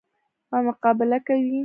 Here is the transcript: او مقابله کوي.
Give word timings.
او 0.53 0.59
مقابله 0.67 1.17
کوي. 1.27 1.57